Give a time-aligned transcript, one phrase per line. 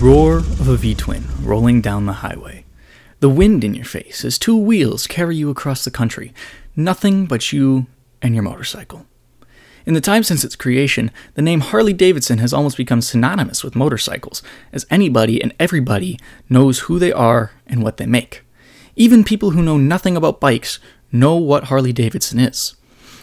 [0.00, 2.64] roar of a V twin rolling down the highway.
[3.20, 6.32] The wind in your face as two wheels carry you across the country.
[6.74, 7.86] Nothing but you
[8.22, 9.04] and your motorcycle.
[9.84, 13.76] In the time since its creation, the name Harley Davidson has almost become synonymous with
[13.76, 14.42] motorcycles,
[14.72, 18.42] as anybody and everybody knows who they are and what they make.
[18.96, 20.78] Even people who know nothing about bikes
[21.12, 22.74] know what Harley Davidson is.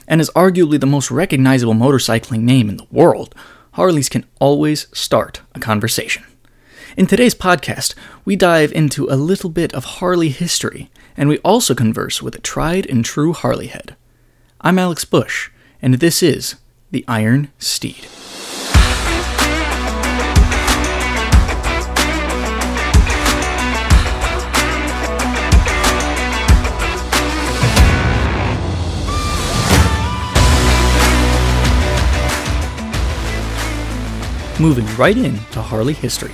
[0.07, 3.33] And is arguably the most recognizable motorcycling name in the world,
[3.71, 6.23] Harleys can always start a conversation.
[6.97, 7.93] In today's podcast,
[8.25, 12.39] we dive into a little bit of Harley history, and we also converse with a
[12.39, 13.95] tried and true Harley head.
[14.61, 16.55] I'm Alex Bush, and this is
[16.89, 18.07] The Iron Steed.
[34.59, 36.33] Moving right into Harley history.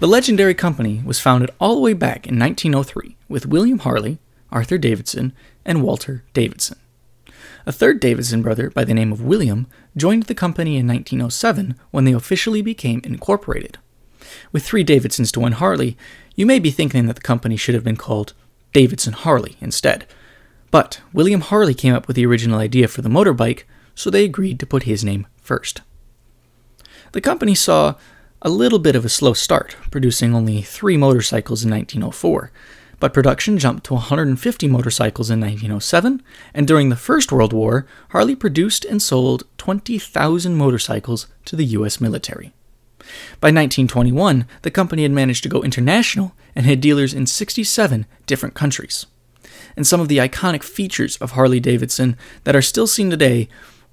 [0.00, 4.18] The legendary company was founded all the way back in 1903 with William Harley,
[4.50, 6.78] Arthur Davidson, and Walter Davidson.
[7.66, 12.06] A third Davidson brother by the name of William joined the company in 1907 when
[12.06, 13.76] they officially became incorporated.
[14.52, 15.98] With three Davidsons to one Harley,
[16.34, 18.32] you may be thinking that the company should have been called
[18.72, 20.06] Davidson Harley instead.
[20.70, 23.64] But William Harley came up with the original idea for the motorbike,
[23.94, 25.82] so they agreed to put his name first.
[27.12, 27.96] The company saw
[28.42, 32.50] a little bit of a slow start, producing only three motorcycles in 1904,
[32.98, 36.22] but production jumped to 150 motorcycles in 1907,
[36.54, 42.00] and during the First World War, Harley produced and sold 20,000 motorcycles to the US
[42.00, 42.52] military.
[43.40, 48.54] By 1921, the company had managed to go international and had dealers in 67 different
[48.54, 49.06] countries.
[49.76, 53.48] And some of the iconic features of Harley Davidson that are still seen today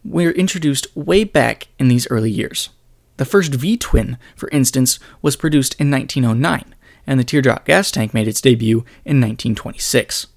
[0.06, 2.70] were introduced way back in these early years.
[3.18, 8.14] The first V twin, for instance, was produced in 1909, and the teardrop gas tank
[8.14, 10.28] made its debut in 1926.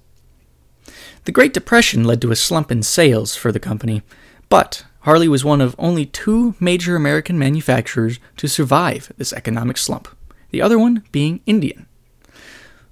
[1.25, 4.01] The Great Depression led to a slump in sales for the company,
[4.49, 10.07] but Harley was one of only two major American manufacturers to survive this economic slump,
[10.49, 11.85] the other one being Indian.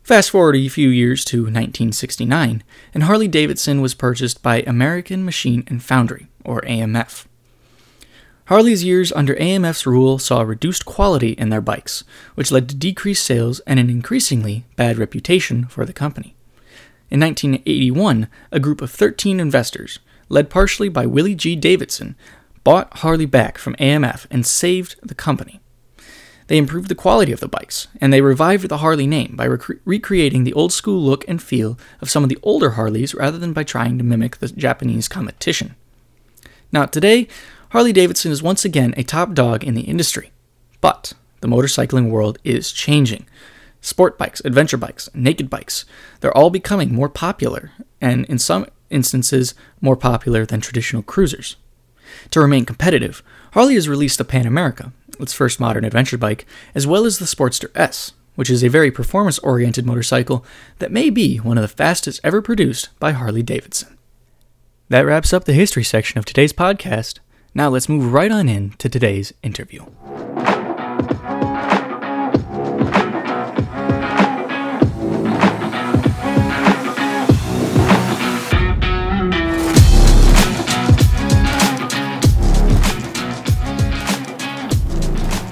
[0.03, 2.63] Fast forward a few years to 1969,
[2.95, 7.25] and Harley Davidson was purchased by American Machine and Foundry, or AMF.
[8.49, 13.23] Harley's years under AMF's rule saw reduced quality in their bikes, which led to decreased
[13.23, 16.35] sales and an increasingly bad reputation for the company.
[17.11, 19.99] In 1981, a group of 13 investors,
[20.29, 21.55] led partially by Willie G.
[21.55, 22.15] Davidson,
[22.63, 25.59] bought Harley back from AMF and saved the company.
[26.47, 29.79] They improved the quality of the bikes, and they revived the Harley name by rec-
[29.85, 33.53] recreating the old school look and feel of some of the older Harleys rather than
[33.53, 35.75] by trying to mimic the Japanese competition.
[36.71, 37.27] Now, today,
[37.69, 40.31] Harley Davidson is once again a top dog in the industry.
[40.81, 43.27] But the motorcycling world is changing.
[43.79, 45.85] Sport bikes, adventure bikes, naked bikes,
[46.19, 47.71] they're all becoming more popular,
[48.01, 51.57] and in some instances, more popular than traditional cruisers.
[52.31, 53.21] To remain competitive,
[53.53, 57.25] Harley has released the Pan America, its first modern adventure bike, as well as the
[57.25, 60.43] Sportster S, which is a very performance oriented motorcycle
[60.79, 63.95] that may be one of the fastest ever produced by Harley Davidson.
[64.89, 67.19] That wraps up the history section of today's podcast.
[67.53, 69.85] Now let's move right on in to today's interview.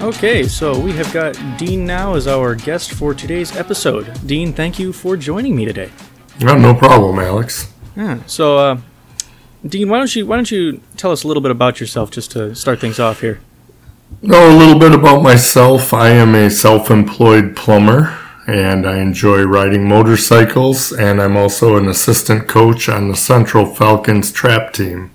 [0.00, 4.10] Okay, so we have got Dean now as our guest for today's episode.
[4.26, 5.90] Dean, thank you for joining me today.
[6.40, 7.72] No, no problem, Alex.
[7.94, 8.22] Yeah.
[8.26, 8.80] So, uh,
[9.66, 12.30] Dean, why don't you why don't you tell us a little bit about yourself just
[12.32, 13.40] to start things off here?
[14.22, 15.92] Know a little bit about myself.
[15.92, 18.16] I am a self-employed plumber
[18.46, 24.32] and I enjoy riding motorcycles and I'm also an assistant coach on the Central Falcons
[24.32, 25.10] trap team.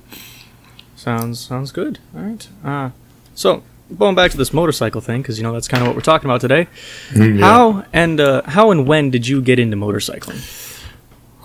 [0.96, 2.00] Sounds sounds good.
[2.16, 2.48] All right.
[2.64, 2.90] Uh,
[3.34, 3.64] so
[3.98, 6.30] going back to this motorcycle thing, because you know that's kind of what we're talking
[6.30, 6.68] about today.
[7.12, 7.46] Mm, yeah.
[7.46, 10.73] How and uh, how and when did you get into motorcycling?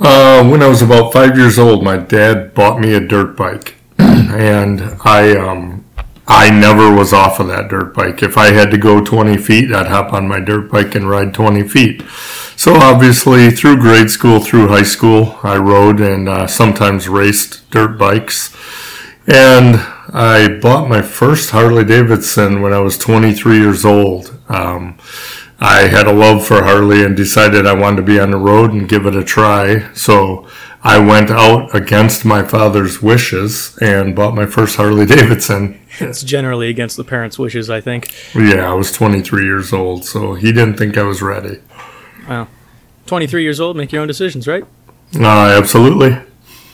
[0.00, 3.74] Uh, when I was about five years old, my dad bought me a dirt bike,
[3.98, 5.84] and I um,
[6.28, 8.22] I never was off of that dirt bike.
[8.22, 11.34] If I had to go 20 feet, I'd hop on my dirt bike and ride
[11.34, 12.02] 20 feet.
[12.54, 17.98] So obviously, through grade school, through high school, I rode and uh, sometimes raced dirt
[17.98, 18.54] bikes.
[19.26, 19.76] And
[20.14, 24.38] I bought my first Harley Davidson when I was 23 years old.
[24.48, 24.98] Um,
[25.60, 28.72] I had a love for Harley and decided I wanted to be on the road
[28.72, 29.92] and give it a try.
[29.92, 30.46] So
[30.82, 35.80] I went out against my father's wishes and bought my first Harley Davidson.
[35.98, 38.14] It's generally against the parents' wishes, I think.
[38.34, 41.60] Yeah, I was 23 years old, so he didn't think I was ready.
[42.28, 42.46] Wow.
[43.06, 44.64] 23 years old, make your own decisions, right?
[45.18, 46.20] Uh, absolutely.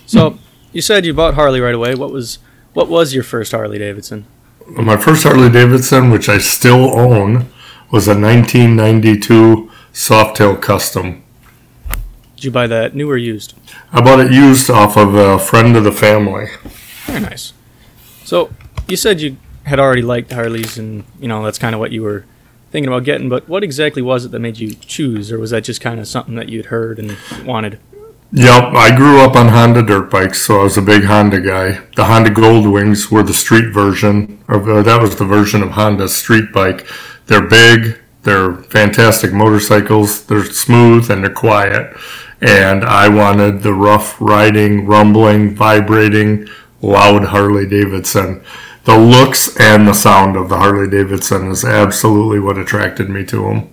[0.05, 0.39] So,
[0.73, 1.95] you said you bought Harley right away.
[1.95, 2.39] What was
[2.75, 4.27] what was your first Harley Davidson?
[4.67, 7.49] My first Harley Davidson, which I still own,
[7.95, 11.23] was a 1992 Softail Custom.
[12.35, 13.55] Did you buy that new or used?
[13.93, 16.47] I bought it used off of a friend of the family.
[17.05, 17.53] Very nice.
[18.25, 18.51] So,
[18.89, 22.03] you said you had already liked Harleys, and you know that's kind of what you
[22.03, 22.25] were
[22.73, 23.29] thinking about getting.
[23.29, 26.09] But what exactly was it that made you choose, or was that just kind of
[26.09, 27.79] something that you'd heard and wanted?
[28.33, 31.79] Yep, I grew up on Honda dirt bikes, so I was a big Honda guy.
[31.95, 36.17] The Honda Goldwings were the street version, or uh, that was the version of Honda's
[36.17, 36.85] street bike.
[37.27, 41.97] They're big, they're fantastic motorcycles, they're smooth, and they're quiet.
[42.41, 46.49] And I wanted the rough riding, rumbling, vibrating,
[46.83, 48.43] loud Harley Davidson.
[48.85, 53.43] The looks and the sound of the Harley Davidson is absolutely what attracted me to
[53.45, 53.71] them.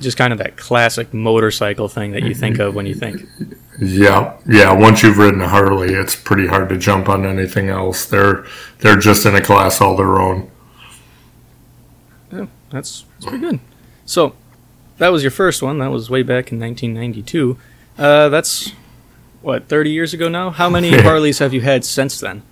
[0.00, 3.28] Just kind of that classic motorcycle thing that you think of when you think.
[3.78, 4.72] Yeah, yeah.
[4.72, 8.06] Once you've ridden a Harley, it's pretty hard to jump on anything else.
[8.06, 8.44] They're
[8.78, 10.50] they're just in a class all their own.
[12.70, 13.60] That's, that's pretty good.
[14.06, 14.34] So,
[14.98, 15.78] that was your first one.
[15.78, 17.56] That was way back in 1992.
[17.98, 18.72] Uh, that's
[19.42, 20.50] what 30 years ago now.
[20.50, 22.42] How many Harleys have you had since then?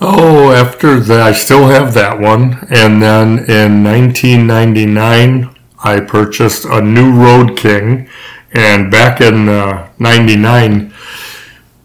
[0.00, 6.80] Oh, after that, I still have that one, and then in 1999, I purchased a
[6.80, 8.08] new Road King,
[8.52, 10.92] and back in uh, '99.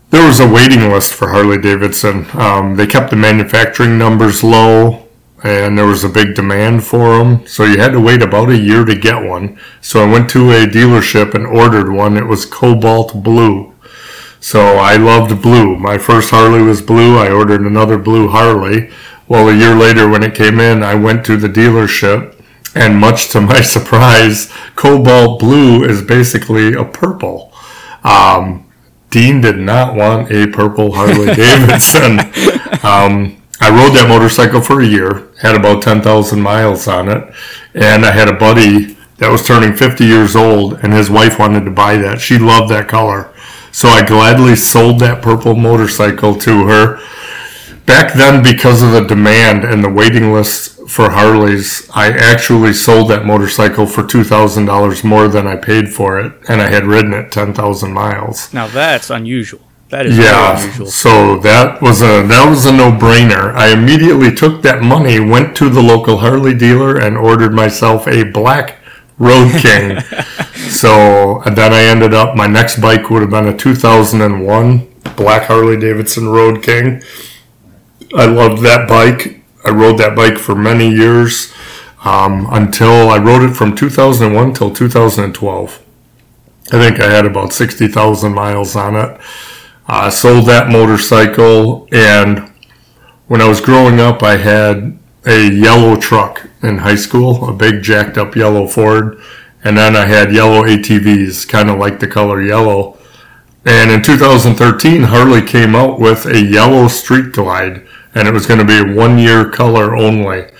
[0.09, 2.25] there was a waiting list for Harley Davidson.
[2.33, 5.07] Um, they kept the manufacturing numbers low,
[5.43, 7.45] and there was a big demand for them.
[7.47, 9.59] So you had to wait about a year to get one.
[9.81, 12.17] So I went to a dealership and ordered one.
[12.17, 13.73] It was cobalt blue.
[14.39, 15.75] So I loved blue.
[15.77, 17.17] My first Harley was blue.
[17.17, 18.89] I ordered another blue Harley.
[19.27, 22.35] Well, a year later, when it came in, I went to the dealership,
[22.73, 27.53] and much to my surprise, cobalt blue is basically a purple.
[28.03, 28.65] Um,
[29.09, 32.19] Dean did not want a purple Harley Davidson.
[32.83, 37.33] um, I rode that motorcycle for a year, had about 10,000 miles on it,
[37.73, 41.65] and I had a buddy that was turning 50 years old, and his wife wanted
[41.65, 42.21] to buy that.
[42.21, 43.33] She loved that color.
[43.71, 46.99] So I gladly sold that purple motorcycle to her.
[47.85, 53.09] Back then, because of the demand and the waiting list for Harleys, I actually sold
[53.09, 57.31] that motorcycle for $2,000 more than I paid for it, and I had ridden it
[57.31, 58.53] 10,000 miles.
[58.53, 59.68] Now that's unusual.
[59.89, 60.85] That is Yeah, unusual.
[60.87, 63.53] so that was a that was a no brainer.
[63.55, 68.23] I immediately took that money, went to the local Harley dealer, and ordered myself a
[68.23, 68.77] black
[69.17, 69.99] Road King.
[70.69, 72.35] so and then I ended up.
[72.35, 77.01] My next bike would have been a 2001 black Harley Davidson Road King.
[78.15, 79.41] I loved that bike.
[79.65, 81.53] I rode that bike for many years
[82.05, 85.79] um, until I rode it from 2001 till 2012.
[86.71, 89.19] I think I had about 60,000 miles on it.
[89.91, 92.51] I sold that motorcycle, and
[93.25, 97.81] when I was growing up, I had a yellow truck in high school, a big
[97.81, 99.19] jacked up yellow Ford,
[99.63, 102.99] and then I had yellow ATVs, kind of like the color yellow.
[103.65, 107.83] And in 2013, Harley came out with a yellow Street Glide,
[108.13, 110.51] and it was going to be a one year color only.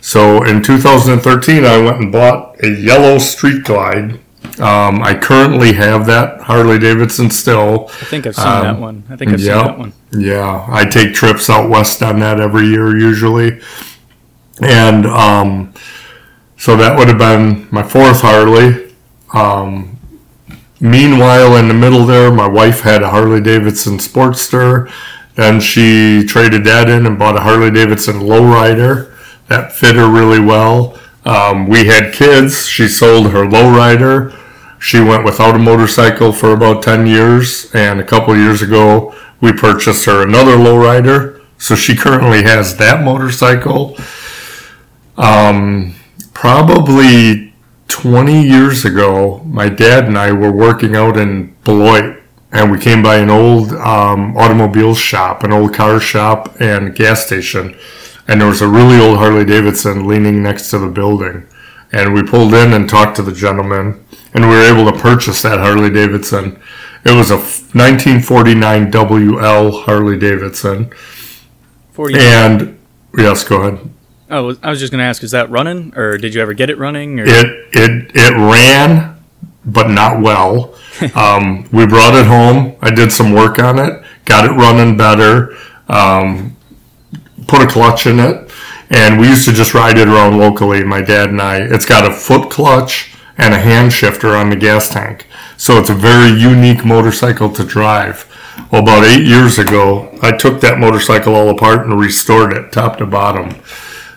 [0.00, 4.18] So in 2013, I went and bought a yellow Street Glide.
[4.60, 7.86] Um, I currently have that Harley Davidson still.
[7.88, 9.04] I think I've seen Um, that one.
[9.08, 9.58] I think I've yeah.
[9.58, 9.92] seen that one.
[10.12, 13.60] Yeah, I take trips out west on that every year usually.
[14.60, 15.72] And um,
[16.58, 18.92] so that would have been my fourth Harley.
[19.32, 19.98] Um,
[20.80, 24.92] meanwhile, in the middle there, my wife had a Harley Davidson Sportster.
[25.34, 29.16] Then she traded that in and bought a Harley Davidson Lowrider.
[29.48, 30.98] That fit her really well.
[31.24, 32.66] Um, we had kids.
[32.66, 34.38] She sold her lowrider.
[34.82, 37.72] She went without a motorcycle for about 10 years.
[37.74, 41.42] And a couple years ago, we purchased her another lowrider.
[41.58, 43.96] So she currently has that motorcycle.
[45.16, 45.94] Um,
[46.34, 47.54] probably
[47.88, 52.20] 20 years ago, my dad and I were working out in Beloit.
[52.50, 57.24] And we came by an old um, automobile shop, an old car shop, and gas
[57.24, 57.74] station
[58.28, 61.46] and there was a really old Harley Davidson leaning next to the building.
[61.92, 65.42] And we pulled in and talked to the gentleman, and we were able to purchase
[65.42, 66.60] that Harley Davidson.
[67.04, 70.92] It was a 1949 WL Harley Davidson.
[71.92, 72.14] 40.
[72.18, 72.78] And
[73.16, 73.90] yes, go ahead.
[74.30, 76.70] Oh, I was just going to ask, is that running, or did you ever get
[76.70, 77.20] it running?
[77.20, 79.22] Or It it it ran
[79.64, 80.74] but not well.
[81.16, 82.76] Um, we brought it home.
[82.80, 85.56] I did some work on it, got it running better,
[85.88, 86.54] um,
[87.48, 88.52] put a clutch in it,
[88.90, 91.56] and we used to just ride it around locally, my dad and I.
[91.56, 95.26] It's got a foot clutch and a hand shifter on the gas tank.
[95.56, 98.28] So it's a very unique motorcycle to drive.
[98.70, 102.98] Well, about eight years ago, I took that motorcycle all apart and restored it top
[102.98, 103.60] to bottom.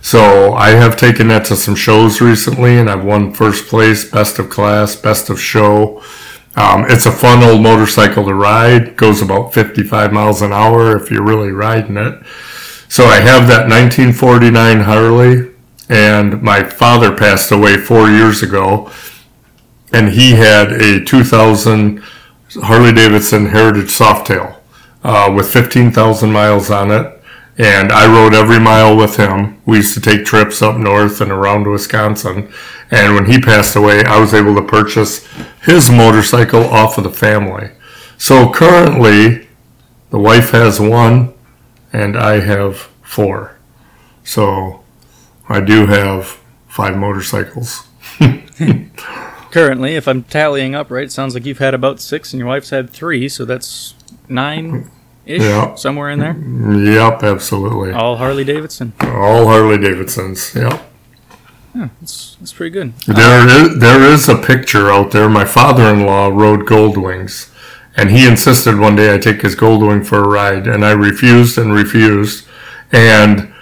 [0.02, 4.38] So I have taken that to some shows recently, and I've won first place, best
[4.38, 6.04] of class, best of show.
[6.56, 8.96] Um, it's a fun old motorcycle to ride.
[8.98, 12.24] Goes about 55 miles an hour if you're really riding it.
[12.88, 15.55] So I have that 1949 Harley,
[15.90, 18.92] and my father passed away four years ago,
[19.92, 22.00] and he had a 2000
[22.64, 24.58] Harley Davidson Heritage Softail
[25.04, 27.16] uh, with 15,000 miles on it
[27.58, 29.62] and I rode every mile with him.
[29.66, 32.52] We used to take trips up north and around Wisconsin.
[32.92, 35.26] And when he passed away, I was able to purchase
[35.64, 37.72] his motorcycle off of the family.
[38.18, 39.48] So currently,
[40.10, 41.34] the wife has one,
[41.94, 43.58] and I have four.
[44.26, 44.84] So
[45.50, 47.88] I do have five motorcycles.
[49.52, 52.48] Currently, if I'm tallying up right, it sounds like you've had about six, and your
[52.50, 53.94] wife's had three, so that's
[54.28, 54.90] nine
[55.26, 55.76] ish, Yeah.
[55.76, 56.36] somewhere in there.
[56.36, 57.92] Yep, absolutely.
[57.94, 58.94] All Harley Davidson.
[59.02, 60.54] All Harley Davidsons.
[60.56, 60.92] Yep.
[61.74, 62.98] That's, that's pretty good.
[63.00, 65.28] There uh, is, there is a picture out there.
[65.30, 67.50] My father-in-law rode Goldwings,
[67.98, 71.58] and he insisted one day I take his Goldwing for a ride, and I refused
[71.58, 72.46] and refused.
[72.92, 73.54] And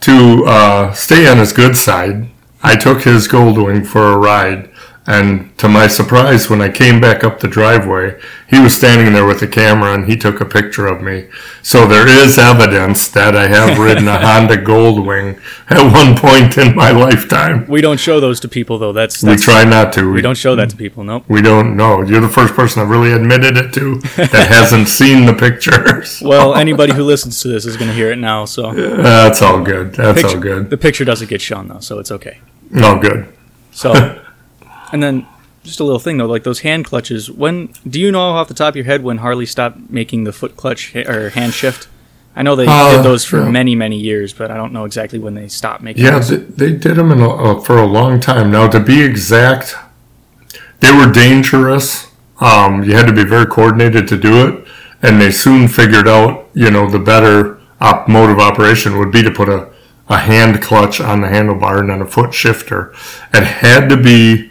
[0.00, 2.28] to uh, stay on his good side,
[2.62, 4.69] I took his Goldwing for a ride.
[5.10, 8.16] And to my surprise, when I came back up the driveway,
[8.48, 11.26] he was standing there with a camera and he took a picture of me.
[11.62, 16.76] So there is evidence that I have ridden a Honda Goldwing at one point in
[16.76, 17.66] my lifetime.
[17.66, 18.92] We don't show those to people, though.
[18.92, 20.12] That's, We try not to.
[20.12, 20.84] we don't show that to mm-hmm.
[20.84, 21.02] people.
[21.02, 21.24] Nope.
[21.26, 22.02] We don't know.
[22.02, 26.22] You're the first person I've really admitted it to that hasn't seen the pictures.
[26.24, 29.60] Well, anybody who listens to this is going to hear it now, so That's all
[29.60, 29.92] good.
[29.92, 30.70] That's all good.
[30.70, 32.38] the picture doesn't get shown though, so it's okay.
[32.70, 33.26] No good.
[33.72, 34.22] So,
[34.92, 35.26] and then
[35.62, 37.30] just a little thing though, like those hand clutches.
[37.30, 40.32] When do you know off the top of your head when Harley stopped making the
[40.32, 41.88] foot clutch or hand shift?
[42.36, 43.50] I know they Uh, did those for yeah.
[43.50, 46.04] many many years, but I don't know exactly when they stopped making.
[46.04, 48.50] Yeah, they, they did them in a, uh, for a long time.
[48.50, 49.74] Now, to be exact,
[50.80, 52.06] they were dangerous.
[52.40, 54.64] Um, you had to be very coordinated to do it,
[55.02, 59.22] and they soon figured out, you know, the better op- mode of operation would be
[59.22, 59.68] to put a,
[60.08, 62.94] a hand clutch on the handlebar and then a foot shifter.
[63.34, 64.49] It had to be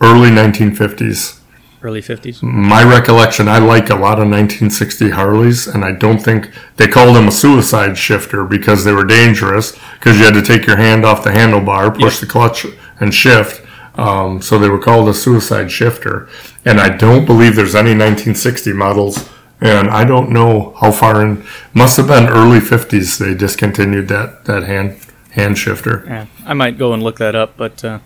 [0.00, 1.40] early 1950s.
[1.82, 2.42] early fifties.
[2.42, 7.14] my recollection, I like a lot of 1960 Harleys, and I don't think they called
[7.14, 11.04] them a suicide shifter because they were dangerous because you had to take your hand
[11.04, 12.66] off the handlebar, push the clutch,
[13.00, 13.64] and shift.
[13.94, 16.28] Um, so they were called a suicide shifter.
[16.64, 19.28] And I don't believe there's any 1960 models,
[19.60, 21.44] and I don't know how far in.
[21.74, 24.96] Must have been early 50s they discontinued that that hand
[25.30, 26.04] hand shifter.
[26.06, 27.98] Yeah, I might go and look that up, but uh,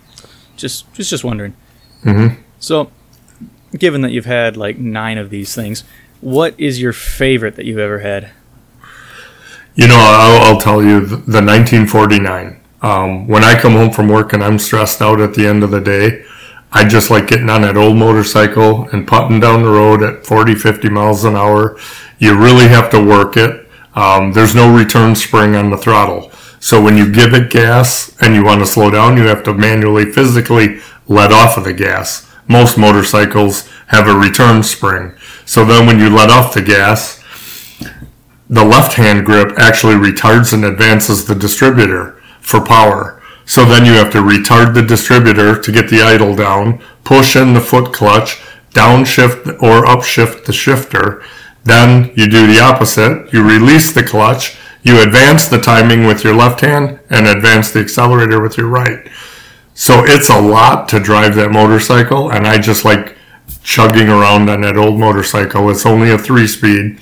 [0.57, 1.55] just just just wondering.
[2.05, 2.37] Mhm.
[2.59, 2.91] So,
[3.77, 5.85] given that you've had like nine of these things,
[6.21, 8.31] what is your favorite that you've ever had?
[9.75, 12.61] You know, I'll, I'll tell you the, the 1949.
[12.83, 15.71] Um, when I come home from work and I'm stressed out at the end of
[15.71, 16.25] the day,
[16.73, 20.55] I just like getting on that old motorcycle and putting down the road at 40,
[20.55, 21.79] 50 miles an hour.
[22.19, 23.69] You really have to work it.
[23.95, 26.33] Um, there's no return spring on the throttle.
[26.61, 29.55] So when you give it gas and you want to slow down, you have to
[29.55, 30.81] manually, physically
[31.13, 32.29] let off of the gas.
[32.49, 35.15] Most motorcycles have a return spring.
[35.45, 37.23] So then when you let off the gas,
[38.49, 43.23] the left hand grip actually retards and advances the distributor for power.
[43.45, 47.55] So then you have to retard the distributor to get the idle down, push in
[47.55, 48.41] the foot clutch,
[48.71, 51.23] downshift or upshift the shifter.
[51.65, 53.33] Then you do the opposite.
[53.33, 57.81] You release the clutch, you advance the timing with your left hand, and advance the
[57.81, 59.07] accelerator with your right.
[59.75, 63.17] So it's a lot to drive that motorcycle, and I just like
[63.63, 65.71] chugging around on that old motorcycle.
[65.71, 66.99] It's only a three speed,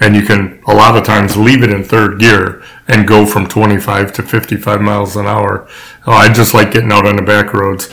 [0.00, 3.46] and you can a lot of times leave it in third gear and go from
[3.46, 5.68] 25 to 55 miles an hour.
[6.06, 7.88] Oh, I just like getting out on the back roads.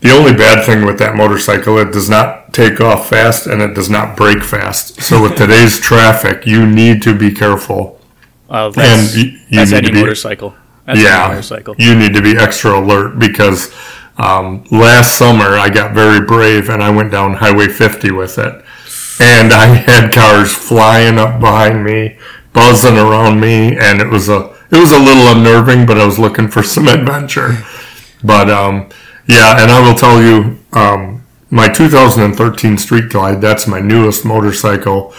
[0.00, 3.74] The only bad thing with that motorcycle, it does not take off fast and it
[3.74, 5.00] does not brake fast.
[5.02, 8.00] So with today's traffic, you need to be careful.
[8.48, 10.54] Uh, that's, And y- you that's need any to be- motorcycle.
[10.98, 11.74] Yeah, motorcycle.
[11.78, 13.72] you need to be extra alert because
[14.18, 18.64] um, last summer I got very brave and I went down Highway 50 with it,
[19.20, 22.18] and I had cars flying up behind me,
[22.52, 26.18] buzzing around me, and it was a it was a little unnerving, but I was
[26.18, 27.58] looking for some adventure.
[28.22, 28.88] But um,
[29.26, 35.12] yeah, and I will tell you, um, my 2013 Street Glide, that's my newest motorcycle.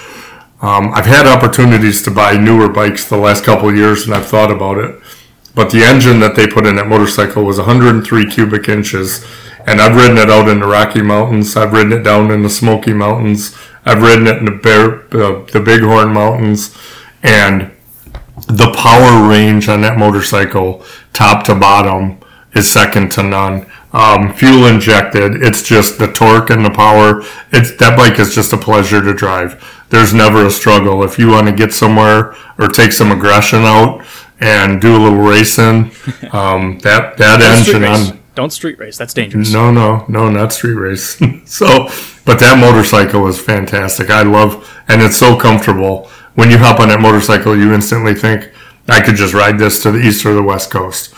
[0.62, 4.28] Um, I've had opportunities to buy newer bikes the last couple of years, and I've
[4.28, 5.01] thought about it.
[5.54, 9.26] But the engine that they put in that motorcycle was 103 cubic inches,
[9.66, 11.56] and I've ridden it out in the Rocky Mountains.
[11.56, 13.56] I've ridden it down in the Smoky Mountains.
[13.86, 16.76] I've ridden it in the Bear, uh, the Bighorn Mountains,
[17.22, 17.72] and
[18.48, 22.20] the power range on that motorcycle, top to bottom,
[22.54, 23.70] is second to none.
[23.94, 27.24] Um, fuel injected, it's just the torque and the power.
[27.52, 29.62] It's that bike is just a pleasure to drive.
[29.90, 34.06] There's never a struggle if you want to get somewhere or take some aggression out
[34.42, 35.92] and do a little racing.
[36.34, 38.98] Um, that that Don't engine on Don't street race.
[38.98, 39.52] That's dangerous.
[39.52, 41.22] no, no, no, not street race.
[41.46, 41.90] so,
[42.24, 44.10] but that motorcycle is fantastic.
[44.10, 46.08] I love, and it's so comfortable.
[46.36, 48.50] When you hop on that motorcycle, you instantly think,
[48.88, 51.14] I could just ride this to the east or the west coast.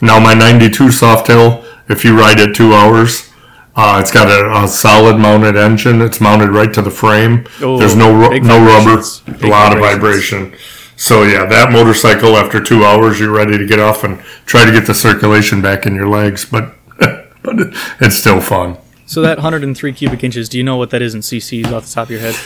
[0.00, 3.30] Now, my 92 Softail, if you ride it two hours,
[3.76, 6.00] uh, it's got a, a solid mounted engine.
[6.00, 7.46] It's mounted right to the frame.
[7.60, 9.02] Oh, There's no no rubber,
[9.42, 10.54] a lot of vibration.
[10.96, 14.72] So yeah, that motorcycle after two hours, you're ready to get off and try to
[14.72, 17.56] get the circulation back in your legs, but but
[18.00, 18.78] it's still fun.
[19.06, 20.48] So that 103 cubic inches.
[20.48, 22.36] Do you know what that is in CCs off the top of your head?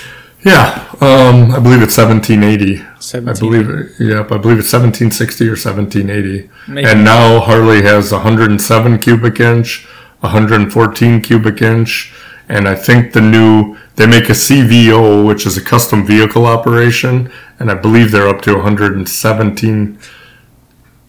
[0.45, 2.81] Yeah, um, I believe it's 1780.
[2.81, 3.69] I believe.
[3.99, 6.51] Yep, I believe it's 1760 or 1780.
[6.69, 6.89] Maybe.
[6.89, 9.87] And now Harley has 107 cubic inch,
[10.21, 12.13] 114 cubic inch,
[12.49, 17.33] and I think the new they make a CVO, which is a custom vehicle operation,
[17.59, 19.99] and I believe they're up to 117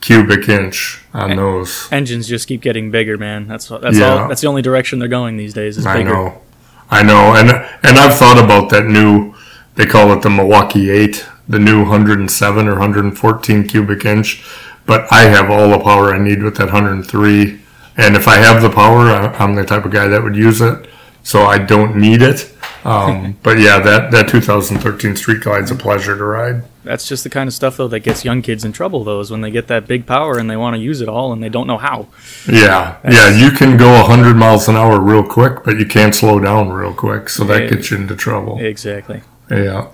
[0.01, 1.87] cubic inch on those.
[1.91, 3.47] Engines just keep getting bigger, man.
[3.47, 4.21] That's that's Yeah.
[4.23, 4.27] all.
[4.27, 5.77] That's the only direction they're going these days.
[5.77, 6.09] Is I bigger.
[6.13, 6.41] know,
[6.89, 7.51] I know, and
[7.83, 9.35] and I've thought about that new.
[9.75, 14.43] They call it the Milwaukee Eight, the new 107 or 114 cubic inch.
[14.87, 17.59] But I have all the power I need with that 103,
[17.97, 20.87] and if I have the power, I'm the type of guy that would use it.
[21.21, 22.49] So I don't need it.
[22.85, 26.63] Um, but yeah, that that 2013 Street Glide's a pleasure to ride.
[26.83, 29.03] That's just the kind of stuff though that gets young kids in trouble.
[29.03, 31.31] Though is when they get that big power and they want to use it all
[31.33, 32.07] and they don't know how.
[32.47, 36.39] Yeah, yeah, you can go 100 miles an hour real quick, but you can't slow
[36.39, 37.69] down real quick, so that Yeah.
[37.69, 38.57] gets you into trouble.
[38.59, 39.21] Exactly.
[39.51, 39.87] Yeah.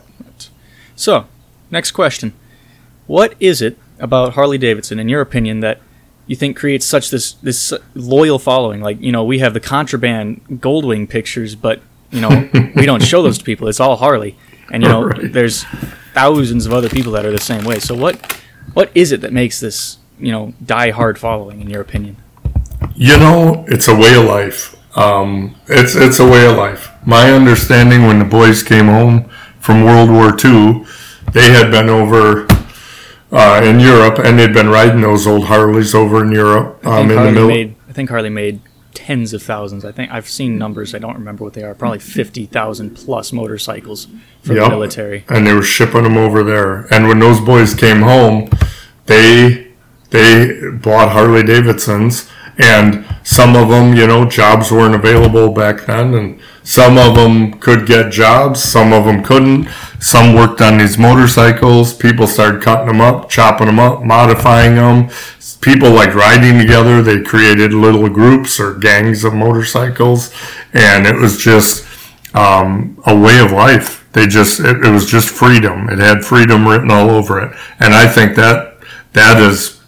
[0.96, 1.26] So,
[1.72, 2.34] next question:
[3.08, 5.80] What is it about Harley Davidson, in your opinion, that
[6.28, 8.82] you think creates such this this loyal following?
[8.82, 13.22] Like, you know, we have the contraband Goldwing pictures, but you know, we don't show
[13.22, 13.68] those to people.
[13.68, 14.38] It's all Harley,
[14.72, 15.32] and you know, Right.
[15.34, 15.64] there's
[16.14, 17.80] thousands of other people that are the same way.
[17.80, 18.16] So, what
[18.74, 22.18] what is it that makes this you know die hard following, in your opinion?
[22.96, 24.76] You know, it's a way of life.
[24.98, 26.90] Um, it's it's a way of life.
[27.06, 30.86] My understanding when the boys came home from World War II,
[31.34, 32.48] they had been over
[33.32, 37.08] uh, in Europe and they'd been riding those old Harleys over in Europe um, in
[37.10, 37.48] the Harley middle.
[37.48, 37.76] made.
[37.90, 38.62] I think Harley made
[38.96, 39.86] tens of thousands.
[39.86, 40.96] I think I've seen numbers.
[40.96, 41.76] I don't remember what they are.
[41.76, 44.08] Probably fifty thousand plus motorcycles
[44.42, 45.24] for the military.
[45.30, 46.92] and they were shipping them over there.
[46.94, 48.50] And when those boys came home,
[49.06, 49.72] they
[50.12, 56.14] they bought Harley Davidsons, and some of them, you know, jobs weren't available back then,
[56.14, 59.68] and some of them could get jobs, some of them couldn't.
[60.00, 61.94] Some worked on these motorcycles.
[61.94, 65.10] People started cutting them up, chopping them up, modifying them.
[65.62, 67.02] People like riding together.
[67.02, 70.34] They created little groups or gangs of motorcycles,
[70.74, 71.86] and it was just
[72.36, 74.08] um, a way of life.
[74.14, 75.90] They just it, it was just freedom.
[75.90, 78.78] It had freedom written all over it, and I think that
[79.14, 79.82] that is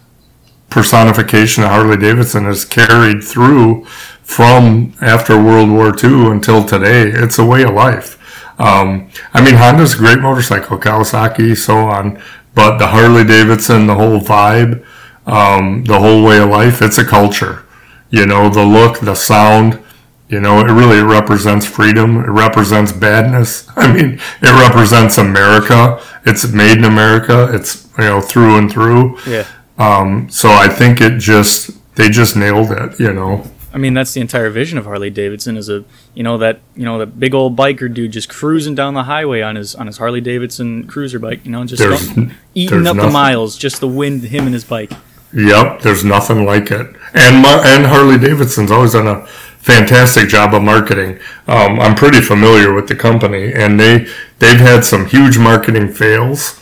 [0.70, 3.84] personification of Harley Davidson is carried through
[4.22, 7.08] from after World War II until today.
[7.08, 8.16] It's a way of life.
[8.60, 12.20] Um, I mean, Honda's a great motorcycle, Kawasaki, so on,
[12.54, 14.84] but the Harley Davidson, the whole vibe,
[15.26, 17.64] um, the whole way of life, it's a culture.
[18.10, 19.82] You know, the look, the sound,
[20.28, 22.18] you know, it really represents freedom.
[22.18, 23.68] It represents badness.
[23.76, 26.02] I mean, it represents America.
[26.26, 27.48] It's made in America.
[27.54, 29.18] It's, you know, through and through.
[29.26, 29.46] Yeah.
[29.78, 33.44] Um, so I think it just, they just nailed it, you know.
[33.72, 36.84] I mean, that's the entire vision of Harley Davidson is a you know that you
[36.86, 39.98] know that big old biker dude just cruising down the highway on his on his
[39.98, 41.44] Harley Davidson cruiser bike.
[41.44, 42.08] You know, just There's-
[42.54, 44.90] eating there's up the miles, just the wind, him and his bike.
[45.34, 46.86] Yep, there's nothing like it.
[47.12, 51.18] And my, and Harley Davidson's always done a fantastic job of marketing.
[51.46, 54.06] Um, I'm pretty familiar with the company, and they
[54.38, 56.58] they've had some huge marketing fails,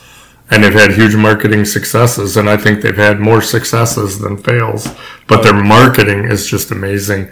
[0.51, 2.37] and they've had huge marketing successes.
[2.37, 4.89] And I think they've had more successes than fails.
[5.27, 7.29] But their marketing is just amazing.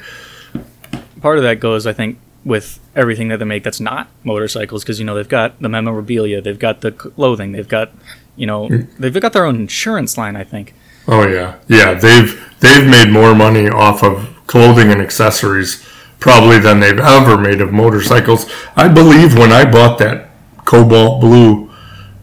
[1.21, 4.99] Part of that goes, I think, with everything that they make that's not motorcycles, because
[4.99, 7.93] you know they've got the memorabilia, they've got the clothing, they've got
[8.37, 8.89] you know mm.
[8.99, 10.37] they've got their own insurance line.
[10.37, 10.75] I think.
[11.09, 11.95] Oh yeah, yeah.
[11.95, 15.83] They've they've made more money off of clothing and accessories
[16.21, 18.51] probably than they've ever made of motorcycles.
[18.77, 20.31] I believe when I bought that
[20.65, 21.74] cobalt blue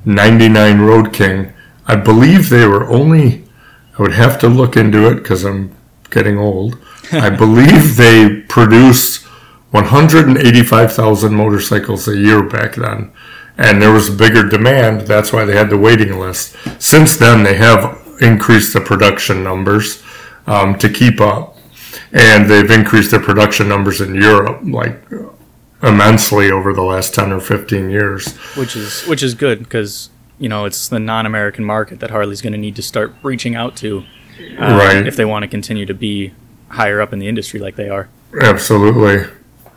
[0.05, 1.53] 99 Road King,
[1.87, 3.43] I believe they were only,
[3.97, 5.75] I would have to look into it because I'm
[6.09, 6.77] getting old.
[7.11, 9.25] I believe they produced
[9.71, 13.11] 185,000 motorcycles a year back then.
[13.57, 15.01] And there was a bigger demand.
[15.01, 16.55] That's why they had the waiting list.
[16.81, 20.01] Since then, they have increased the production numbers
[20.47, 21.57] um, to keep up.
[22.13, 25.01] And they've increased their production numbers in Europe like
[25.83, 28.35] immensely over the last 10 or 15 years.
[28.55, 32.53] which is which is good because you know it's the non-American market that Harley's going
[32.53, 34.03] to need to start reaching out to,
[34.59, 35.05] uh, Right.
[35.07, 36.33] If they want to continue to be
[36.69, 38.09] higher up in the industry like they are.
[38.41, 39.25] Absolutely.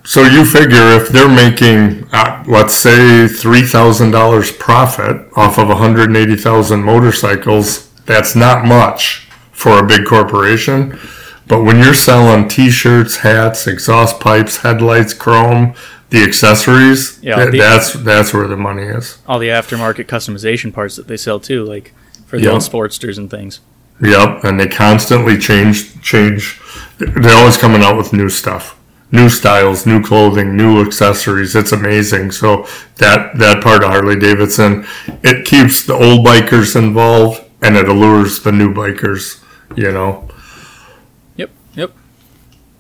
[0.06, 5.68] So you figure if they're making, uh, let's say, three thousand dollars profit off of
[5.68, 10.98] one hundred eighty thousand motorcycles, that's not much for a big corporation.
[11.46, 15.74] But when you're selling T-shirts, hats, exhaust pipes, headlights, chrome,
[16.10, 19.18] the accessories, Yeah, that- the- that's that's where the money is.
[19.26, 21.92] All the aftermarket customization parts that they sell too, like
[22.26, 22.50] for the Yeah.
[22.52, 23.60] old Sportsters and things.
[24.00, 26.58] Yep, and they constantly change change.
[26.98, 28.74] They're always coming out with new stuff,
[29.12, 31.54] new styles, new clothing, new accessories.
[31.54, 32.30] It's amazing.
[32.32, 32.66] So
[32.98, 34.86] that that part of Harley Davidson,
[35.22, 39.36] it keeps the old bikers involved and it allures the new bikers.
[39.76, 40.28] You know.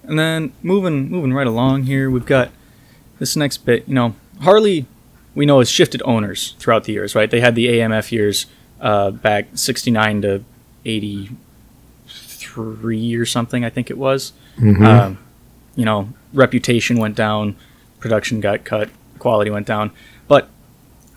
[0.06, 2.50] And then moving moving right along here, we've got
[3.18, 3.86] this next bit.
[3.88, 4.86] You know, Harley,
[5.34, 7.30] we know has shifted owners throughout the years, right?
[7.30, 8.46] They had the AMF years
[8.80, 10.44] uh, back '69 to
[10.84, 14.32] '83 or something, I think it was.
[14.84, 15.18] Um,
[15.74, 17.56] you know, reputation went down,
[17.98, 19.90] production got cut, quality went down,
[20.28, 20.48] but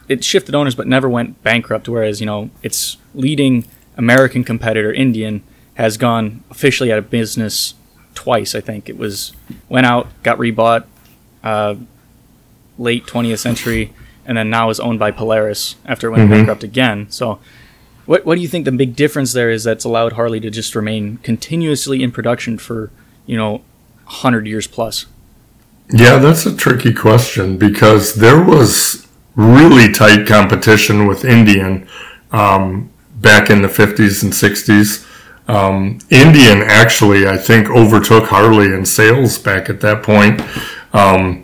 [0.07, 1.89] it shifted owners, but never went bankrupt.
[1.89, 3.65] Whereas you know, its leading
[3.97, 5.43] American competitor, Indian,
[5.75, 7.73] has gone officially out of business
[8.17, 8.55] twice.
[8.55, 9.33] I think it was
[9.69, 10.85] went out, got rebought,
[11.43, 11.75] uh,
[12.77, 13.93] late 20th century,
[14.25, 17.07] and then now is owned by Polaris after it went bankrupt again.
[17.09, 17.39] So.
[18.07, 20.73] What, what do you think the big difference there is that's allowed Harley to just
[20.75, 22.89] remain continuously in production for,
[23.25, 23.55] you know,
[24.05, 25.07] 100 years plus?
[25.89, 31.87] Yeah, that's a tricky question because there was really tight competition with Indian
[32.31, 35.05] um, back in the 50s and 60s.
[35.47, 40.41] Um, Indian actually, I think, overtook Harley in sales back at that point.
[40.93, 41.43] Um,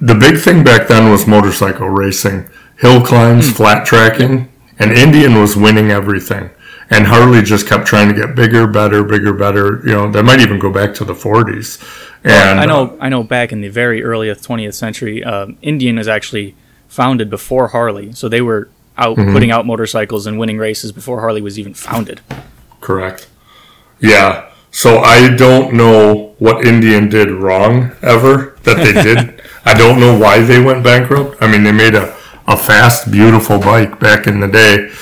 [0.00, 5.56] the big thing back then was motorcycle racing, hill climbs, flat tracking, and Indian was
[5.56, 6.50] winning everything.
[6.90, 9.80] And Harley just kept trying to get bigger, better, bigger, better.
[9.84, 11.82] You know, that might even go back to the 40s.
[12.24, 13.22] And I know, I know.
[13.22, 16.54] Back in the very earliest 20th century, um, Indian was actually
[16.88, 19.32] founded before Harley, so they were out Mm-hmm.
[19.32, 22.20] putting out motorcycles and winning races before Harley was even founded.
[22.80, 23.26] Correct.
[24.04, 24.50] Yeah.
[24.70, 29.40] So I don't know what Indian did wrong ever that they did.
[29.64, 31.38] I don't know why they went bankrupt.
[31.40, 32.14] I mean, they made a,
[32.46, 34.92] a fast, beautiful bike back in the day.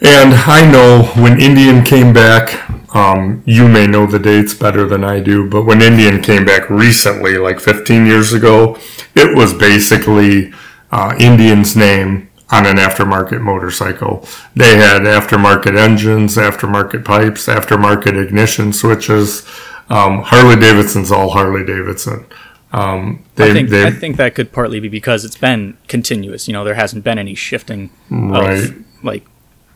[0.00, 5.04] And I know when Indian came back, um, you may know the dates better than
[5.04, 8.78] I do, but when Indian came back recently, like 15 years ago,
[9.14, 10.52] it was basically
[10.90, 14.26] uh, Indian's name on an aftermarket motorcycle.
[14.56, 19.46] They had aftermarket engines, aftermarket pipes, aftermarket ignition switches.
[19.90, 22.26] Um, Harley Davidson's all Harley Davidson.
[22.72, 26.46] Um, they, I think they, I think that could partly be because it's been continuous.
[26.48, 28.64] You know, there hasn't been any shifting Right.
[28.64, 29.24] of like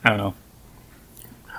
[0.04, 0.34] I don't know.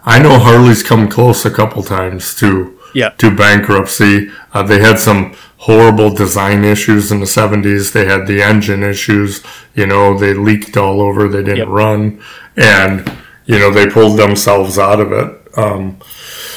[0.06, 3.10] I know Harley's come close a couple times to Yeah.
[3.17, 4.30] to bankruptcy.
[4.54, 5.34] Uh, they had some
[5.67, 7.93] horrible design issues in the 70s.
[7.93, 9.41] They had the engine issues.
[9.76, 11.28] You know, they leaked all over.
[11.28, 11.67] They didn't Yep.
[11.69, 12.19] run,
[12.58, 13.10] and
[13.45, 15.30] you know they pulled themselves out of it.
[15.58, 15.97] Um,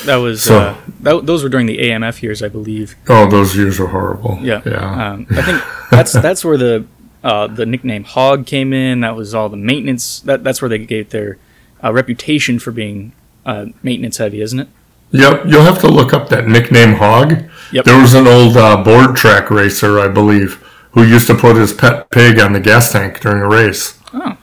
[0.07, 2.95] That was So- uh, that, those were during the AMF years, I believe.
[3.09, 4.39] oh, those years were horrible.
[4.43, 4.61] Yeah.
[4.65, 6.85] yeah, Um, I think that's that's where the
[7.25, 9.01] uh, the nickname Hog came in.
[9.01, 10.21] That was all the maintenance.
[10.21, 11.39] That that's where they gave their
[11.83, 13.13] uh, reputation for being
[13.45, 14.69] uh, maintenance heavy, isn't it?
[15.17, 17.45] Yep, you'll have to look up that nickname Hog.
[17.73, 17.85] Yep.
[17.85, 21.73] There was an old uh, board track racer, I believe, who used to put his
[21.73, 23.99] pet pig on the gas tank during a race.
[24.13, 24.37] Oh.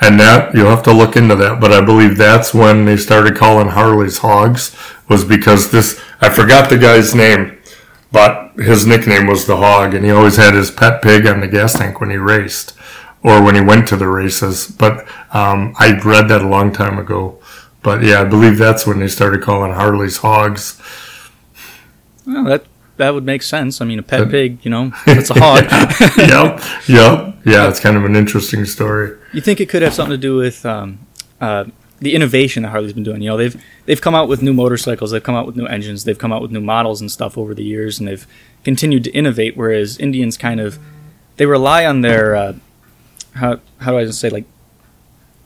[0.00, 3.36] And that you'll have to look into that, but I believe that's when they started
[3.36, 4.76] calling Harleys hogs
[5.08, 7.58] was because this I forgot the guy's name,
[8.10, 11.48] but his nickname was the hog and he always had his pet pig on the
[11.48, 12.74] gas tank when he raced
[13.22, 14.66] or when he went to the races.
[14.66, 17.40] But um, I read that a long time ago.
[17.84, 20.80] But yeah, I believe that's when they started calling Harleys hogs.
[22.26, 22.64] Well, that
[22.96, 23.80] that would make sense.
[23.80, 25.64] I mean, a pet pig, you know, it's a hog.
[26.18, 27.68] yep, yep, yeah.
[27.68, 29.16] It's kind of an interesting story.
[29.32, 30.98] you think it could have something to do with um,
[31.42, 31.66] uh,
[32.00, 33.20] the innovation that Harley's been doing.
[33.20, 36.04] You know, they've they've come out with new motorcycles, they've come out with new engines,
[36.04, 38.26] they've come out with new models and stuff over the years, and they've
[38.64, 39.58] continued to innovate.
[39.58, 40.78] Whereas Indians kind of
[41.36, 42.54] they rely on their uh,
[43.34, 44.46] how how do I say like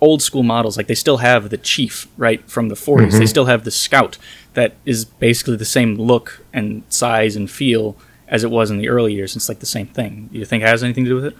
[0.00, 0.76] old school models.
[0.76, 2.98] Like they still have the Chief right from the 40s.
[3.12, 3.26] They mm-hmm.
[3.26, 4.18] still have the Scout
[4.54, 8.88] that is basically the same look and size and feel as it was in the
[8.88, 9.34] early years.
[9.36, 10.28] It's like the same thing.
[10.32, 11.36] Do you think it has anything to do with it?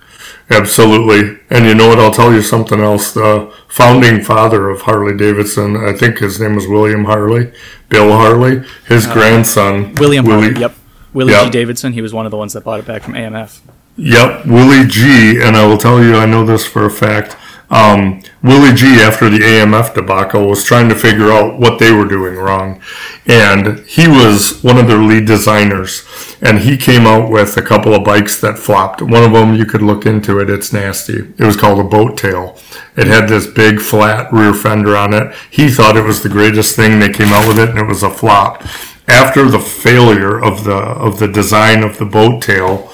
[0.51, 1.38] Absolutely.
[1.51, 1.99] And you know what?
[1.99, 3.12] I'll tell you something else.
[3.12, 7.53] The founding father of Harley Davidson, I think his name was William Harley,
[7.88, 8.64] Bill Harley.
[8.87, 10.61] His uh, grandson, William Willie- Harley.
[10.61, 10.75] Yep.
[11.12, 11.44] Willie Yep.
[11.47, 11.51] G.
[11.51, 11.92] Davidson.
[11.92, 13.61] He was one of the ones that bought it back from AMF.
[13.97, 15.40] Yep, Willie G.
[15.42, 17.37] And I will tell you, I know this for a fact.
[17.71, 18.87] Um, Willie G.
[19.01, 22.81] After the AMF debacle was trying to figure out what they were doing wrong,
[23.27, 26.07] and he was one of their lead designers.
[26.41, 29.03] And he came out with a couple of bikes that flopped.
[29.03, 30.49] One of them, you could look into it.
[30.49, 31.19] It's nasty.
[31.37, 32.57] It was called a boat tail.
[32.97, 35.35] It had this big flat rear fender on it.
[35.51, 37.01] He thought it was the greatest thing.
[37.01, 38.63] They came out with it, and it was a flop.
[39.09, 42.93] After the failure of the of the design of the boat tail,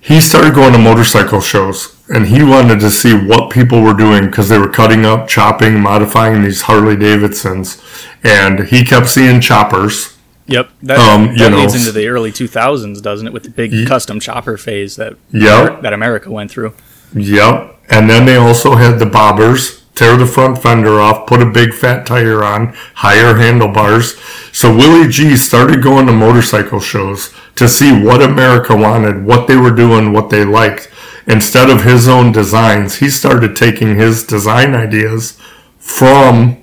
[0.00, 4.26] he started going to motorcycle shows and he wanted to see what people were doing
[4.26, 7.82] because they were cutting up, chopping, modifying these Harley Davidsons.
[8.22, 10.16] And he kept seeing choppers.
[10.46, 10.68] Yep.
[10.82, 13.32] That, Um, you that know, leads into the early 2000s, doesn't it?
[13.32, 15.80] With the big custom chopper phase that Yep.
[15.82, 16.74] that America went through.
[17.14, 17.76] Yep.
[17.88, 21.72] And then they also had the bobbers, tear the front fender off, put a big
[21.72, 24.16] fat tire on, higher handlebars.
[24.52, 29.56] So Willie G started going to motorcycle shows to see what America wanted, what they
[29.56, 30.88] were doing, what they liked.
[31.26, 35.40] Instead of his own designs, he started taking his design ideas
[35.78, 36.62] from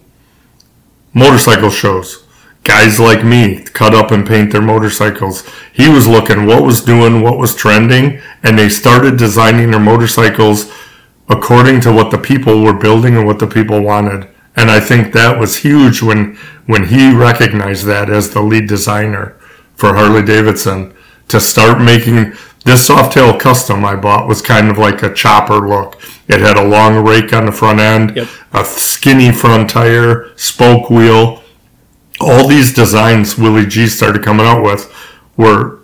[1.14, 2.24] motorcycle shows.
[2.64, 5.44] Guys like me cut up and paint their motorcycles.
[5.74, 10.72] He was looking what was doing, what was trending, and they started designing their motorcycles
[11.28, 14.30] according to what the people were building and what the people wanted.
[14.56, 16.36] And I think that was huge when
[16.68, 19.40] when he recognized that as the lead designer
[19.74, 20.94] for Harley Davidson
[21.32, 26.00] to start making this Softail custom I bought was kind of like a chopper look.
[26.28, 28.28] It had a long rake on the front end, Yep.
[28.54, 31.42] a skinny front tire, spoke wheel.
[32.20, 34.94] All these designs Willie G started coming out with
[35.38, 35.80] were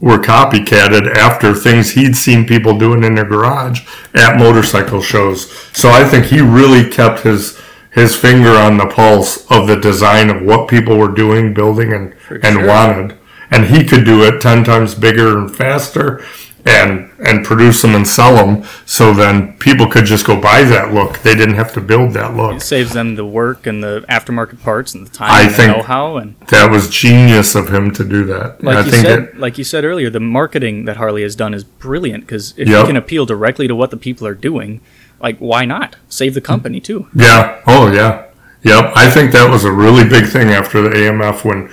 [0.00, 3.82] were copycatted after things he'd seen people doing in their garage
[4.14, 5.48] at motorcycle shows.
[5.72, 7.58] So I think he really kept his
[7.92, 12.14] his finger on the pulse of the design of what people were doing, building, and
[12.42, 12.66] and sure.
[12.66, 13.18] wanted.
[13.52, 16.24] And he could do it ten times bigger and faster,
[16.64, 18.64] and and produce them and sell them.
[18.86, 21.18] So then people could just go buy that look.
[21.18, 22.56] They didn't have to build that look.
[22.56, 25.54] It saves them the work and the aftermarket parts and the time I and the
[25.54, 28.62] think- know-how and That was genius of him to do that.
[28.64, 31.36] like I you think said, it, like you said earlier, the marketing that Harley has
[31.36, 32.80] done is brilliant because if Yep.
[32.80, 34.80] you can appeal directly to what the people are doing,
[35.20, 37.06] like why not save the company too?
[37.14, 37.60] Yeah.
[37.66, 38.24] Oh, yeah.
[38.62, 38.92] Yep.
[38.94, 41.68] I think that was a really big thing after the AMF when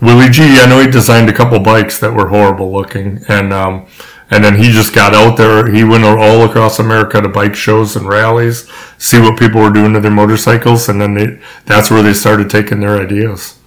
[0.00, 0.42] Willie G.
[0.58, 3.86] I know he designed a couple bikes that were horrible looking, and um,
[4.30, 5.70] and then he just got out there.
[5.72, 9.94] He went all across America to bike shows and rallies, see what people were doing
[9.94, 13.58] to their motorcycles, and then they that's where they started taking their ideas.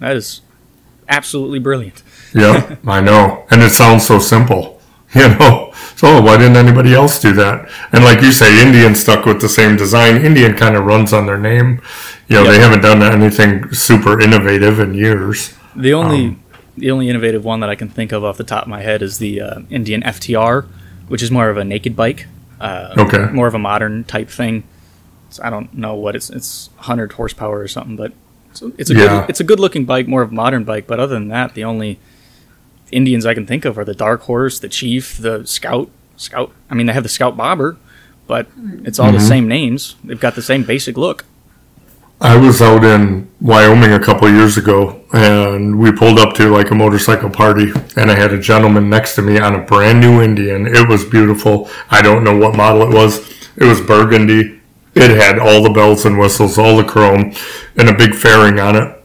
[0.00, 0.40] That is
[1.08, 2.02] absolutely brilliant.
[2.34, 3.46] Yeah, I know.
[3.50, 4.80] And it sounds so simple,
[5.14, 5.72] you know.
[5.96, 7.70] So why didn't anybody else do that?
[7.92, 10.24] And like you say, Indian stuck with the same design.
[10.24, 11.80] Indian kind of runs on their name.
[12.32, 15.52] You know, they haven't done anything super innovative in years.
[15.76, 16.40] The only Um,
[16.78, 19.02] the only innovative one that I can think of off the top of my head
[19.02, 20.64] is the uh, Indian FTR,
[21.08, 22.26] which is more of a naked bike.
[22.58, 23.28] Uh, Okay.
[23.32, 24.64] More of a modern type thing.
[25.28, 28.12] So I don't know what it's it's 100 horsepower or something, but
[28.50, 29.08] it's, it's a Yeah.
[29.20, 30.86] good, it's a good looking bike, more of a modern bike.
[30.86, 31.98] But other than that, the only
[32.90, 35.90] Indians I can think of are the Dark Horse, the Chief, the Scout.
[36.16, 36.50] Scout.
[36.70, 37.76] I mean, they have the Scout Bobber,
[38.26, 38.46] but
[38.84, 39.16] it's all Mm-hmm.
[39.18, 39.96] the same names.
[40.04, 41.24] They've got the same basic look.
[42.22, 46.70] I was out in Wyoming a couple years ago, and we pulled up to like
[46.70, 50.22] a motorcycle party, and I had a gentleman next to me on a brand new
[50.22, 50.64] Indian.
[50.64, 51.68] It was beautiful.
[51.90, 53.28] I don't know what model it was.
[53.56, 54.60] It was burgundy.
[54.94, 57.34] It had all the bells and whistles, all the chrome,
[57.76, 59.04] and a big fairing on it.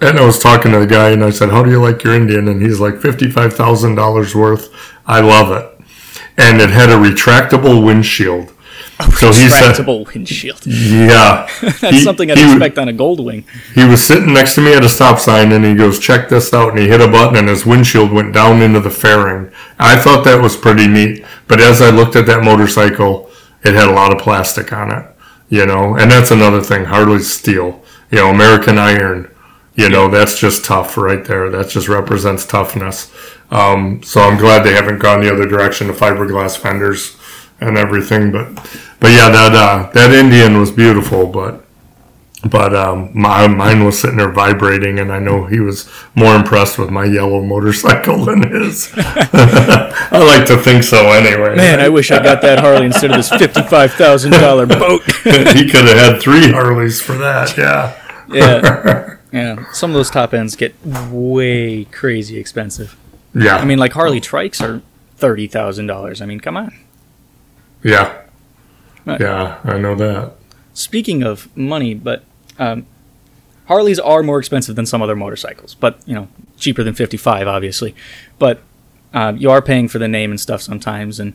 [0.00, 2.14] And I was talking to the guy, and I said, "How do you like your
[2.14, 4.68] Indian?" And he's like, 55000 dollars worth.
[5.04, 5.84] I love it."
[6.38, 8.52] And it had a retractable windshield.
[9.18, 10.66] So he said, Retractable windshield.
[10.66, 13.44] "Yeah." That's He- something I'd he- expect on a Goldwing.
[13.74, 16.52] he was sitting next to me at a stop sign and he goes, check this
[16.52, 16.70] out.
[16.70, 19.50] And he hit a button and his windshield went down into the fairing.
[19.78, 21.24] I thought that was pretty neat.
[21.48, 23.30] But as I looked at that motorcycle,
[23.64, 25.04] it had a lot of plastic on it,
[25.48, 26.84] you know, and that's another thing.
[26.86, 29.30] Harley's steel, you know, American iron,
[29.74, 31.50] you know, that's just tough right there.
[31.50, 33.12] That just represents toughness.
[33.50, 37.16] Um, so I'm glad they haven't gone the other direction to fiberglass fenders
[37.60, 38.32] and everything.
[38.32, 38.54] But
[39.00, 41.64] but yeah, that uh, that Indian was beautiful, but
[42.44, 46.78] but um, my, mine was sitting there vibrating, and I know he was more impressed
[46.78, 48.90] with my yellow motorcycle than his.
[48.96, 51.56] I like to think so, anyway.
[51.56, 55.02] Man, I wish I got that Harley instead of this fifty-five thousand dollar boat.
[55.24, 57.56] he could have had three Harleys for that.
[57.58, 57.96] Yeah.
[58.28, 59.70] yeah, yeah.
[59.72, 62.96] Some of those top ends get way crazy expensive.
[63.34, 63.56] Yeah.
[63.56, 64.80] I mean, like Harley trikes are
[65.16, 66.22] thirty thousand dollars.
[66.22, 66.74] I mean, come on.
[67.82, 68.22] Yeah.
[69.04, 69.20] Right.
[69.20, 70.32] Yeah, I know that.
[70.74, 72.24] Speaking of money, but
[72.58, 72.86] um,
[73.66, 77.94] Harleys are more expensive than some other motorcycles, but you know, cheaper than 55, obviously.
[78.38, 78.62] But
[79.14, 81.34] uh, you are paying for the name and stuff sometimes, and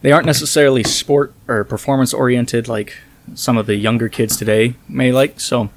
[0.00, 2.98] they aren't necessarily sport or performance oriented like
[3.34, 5.38] some of the younger kids today may like.
[5.38, 5.70] So,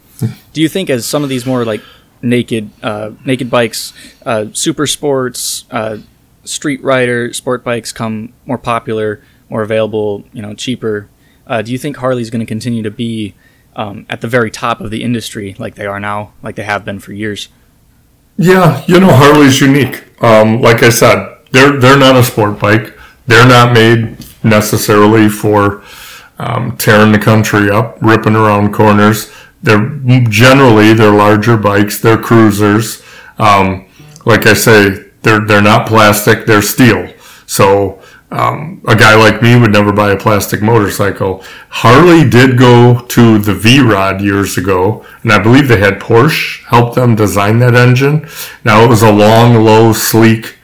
[0.53, 1.81] do you think as some of these more like
[2.21, 3.93] naked, uh, naked bikes,
[4.25, 5.97] uh, super sports, uh,
[6.43, 11.07] street rider sport bikes come more popular, more available, you know, cheaper?
[11.47, 13.35] Uh, do you think Harley's going to continue to be
[13.75, 16.85] um, at the very top of the industry like they are now, like they have
[16.85, 17.49] been for years?
[18.37, 20.03] Yeah, you know Harley's unique.
[20.21, 22.97] Um, like I said, they're they're not a sport bike.
[23.27, 25.83] They're not made necessarily for
[26.37, 29.31] um, tearing the country up, ripping around corners.
[29.63, 29.89] They're
[30.29, 31.99] generally they're larger bikes.
[32.01, 33.01] They're cruisers.
[33.39, 33.87] Um,
[34.25, 36.45] like I say, they're they're not plastic.
[36.45, 37.13] They're steel.
[37.45, 41.43] So um, a guy like me would never buy a plastic motorcycle.
[41.69, 46.63] Harley did go to the V Rod years ago, and I believe they had Porsche
[46.65, 48.27] help them design that engine.
[48.63, 50.57] Now it was a long, low, sleek,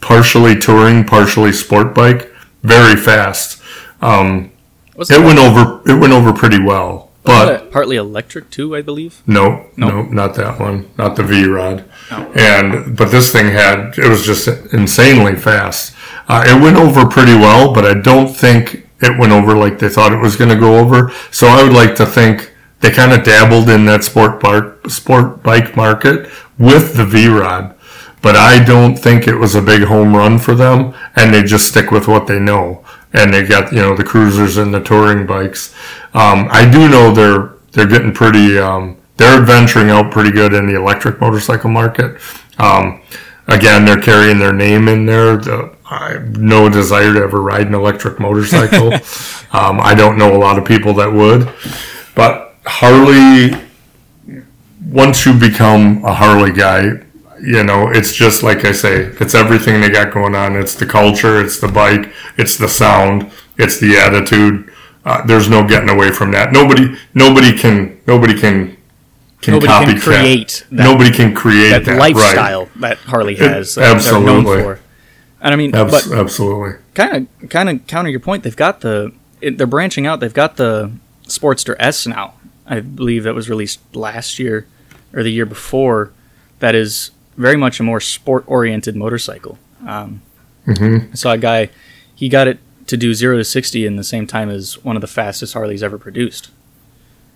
[0.00, 2.30] partially touring, partially sport bike,
[2.62, 3.62] very fast.
[4.02, 4.50] Um,
[4.98, 5.80] it went over.
[5.90, 9.22] It went over pretty well, but partly electric too, I believe.
[9.26, 9.88] no, No?
[9.88, 11.84] no, not that one, not the V Rod.
[12.10, 12.32] Oh.
[12.36, 15.94] And but this thing had it was just insanely fast.
[16.28, 19.88] Uh, it went over pretty well, but I don't think it went over like they
[19.88, 21.10] thought it was going to go over.
[21.30, 25.42] So I would like to think they kind of dabbled in that sport bar, sport
[25.42, 27.74] bike market with the V Rod,
[28.22, 31.68] but I don't think it was a big home run for them, and they just
[31.68, 32.84] stick with what they know.
[33.14, 35.74] And they got you know the cruisers and the touring bikes.
[36.14, 38.58] Um, I do know they're they're getting pretty.
[38.58, 42.20] Um, they're venturing out pretty good in the electric motorcycle market.
[42.58, 43.02] Um,
[43.46, 45.36] again, they're carrying their name in there.
[45.36, 48.92] The, I have no desire to ever ride an electric motorcycle.
[49.52, 51.52] um, I don't know a lot of people that would,
[52.14, 53.60] but Harley.
[54.86, 57.03] Once you become a Harley guy,
[57.44, 60.56] you know it's just like I say, it's everything they got going on.
[60.56, 64.70] It's the culture, it's the bike, it's the sound, it's the attitude.
[65.04, 66.50] Uh, there's no getting away from that.
[66.52, 68.76] Nobody, nobody can, nobody can
[69.42, 73.82] can Nobody can create that- Nobody can create That, that, lifestyle that Harley has, that
[73.82, 74.78] they're absolutely.
[75.42, 75.90] And I mean, Right.
[75.90, 76.78] but absolutely.
[76.94, 78.42] kind of kind of counter your point.
[78.42, 80.20] They've got the it, they're branching out.
[80.20, 80.92] They've got the
[81.28, 82.34] Sportster S now.
[82.66, 84.66] I believe that was released last year
[85.12, 86.12] or the year before.
[86.60, 89.58] That is very much a more sport oriented motorcycle.
[89.86, 90.22] Um,
[90.66, 91.08] Mhm.
[91.12, 91.68] I saw a guy.
[92.14, 95.00] He got it to do zero to sixty in the same time as one of
[95.00, 96.50] the fastest Harleys ever produced.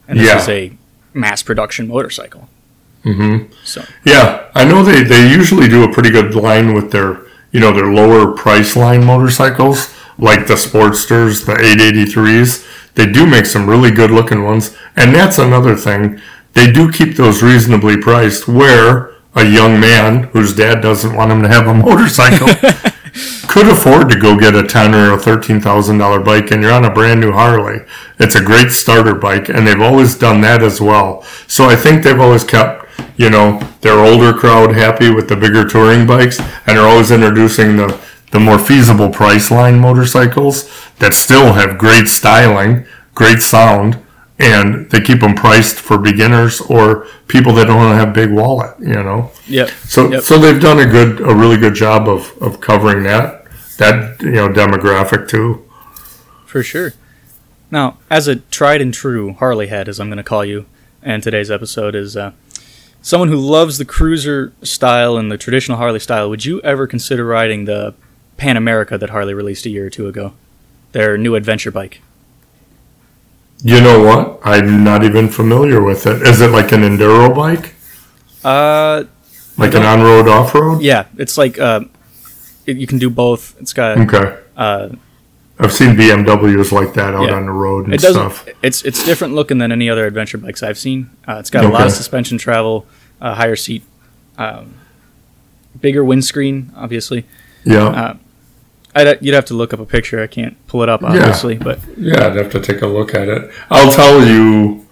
[0.07, 0.39] And this Yeah.
[0.41, 0.73] is a
[1.15, 2.49] mass production motorcycle.
[3.05, 7.19] hmm So Yeah, I know they, they usually do a pretty good line with their
[7.53, 12.65] you know their lower price line motorcycles like the Sportsters, the 883s.
[12.95, 16.21] They do make some really good looking ones, and that's another thing.
[16.55, 21.43] They do keep those reasonably priced where a young man whose dad doesn't want him
[21.43, 22.49] to have a motorcycle
[23.49, 26.73] could afford to go get a ten or a thirteen thousand dollar bike, and you're
[26.73, 27.85] on a brand new Harley.
[28.19, 31.23] It's a great starter bike, and they've always done that as well.
[31.47, 35.67] So I think they've always kept, you know, their older crowd happy with the bigger
[35.67, 37.99] touring bikes, and they're always introducing the
[38.31, 43.99] the more feasible price line motorcycles that still have great styling, great sound,
[44.39, 48.75] and they keep them priced for beginners or people that don't have big wallet.
[48.81, 49.31] You know.
[49.47, 49.69] yep.
[49.85, 50.23] So, Yep.
[50.23, 53.45] so they've done a good, a really good job of, of covering that,
[53.79, 55.65] that, you know, demographic too.
[56.47, 56.95] For sure.
[57.71, 60.65] Now, as a tried and true Harley head, as I'm going to call you,
[61.03, 62.33] and today's episode is uh,
[63.03, 66.31] someone who loves the cruiser style and the traditional Harley style.
[66.31, 67.95] Would you ever consider riding the
[68.39, 70.33] Pan America that Harley released a year or two ago?
[70.93, 72.01] Their new adventure bike.
[73.63, 74.41] You know what?
[74.45, 76.23] I'm not even familiar with it.
[76.23, 77.75] Is it like an enduro bike?
[78.45, 79.05] Uh,
[79.57, 80.81] Like an on-road, off-road?
[80.83, 81.81] yeah, it's like uh,
[82.67, 83.57] it, you can do both.
[83.61, 84.37] It's got Okay.
[84.57, 84.91] uh,
[85.59, 87.35] I've seen BMWs like that out Yeah.
[87.35, 88.47] on the road and it stuff.
[88.63, 91.11] It's it's different looking than any other adventure bikes I've seen.
[91.27, 92.87] Uh, it's got a lot of suspension travel,
[93.21, 93.83] uh, higher seat,
[94.39, 94.75] um,
[95.81, 97.25] bigger windscreen, obviously.
[97.65, 98.15] Yeah.
[98.95, 100.23] Uh, I'd, you'd have to look up a picture.
[100.23, 103.29] I can't pull it up, obviously, but Yeah, I'd have to take a look at
[103.29, 103.51] it.
[103.71, 104.87] I'll tell you,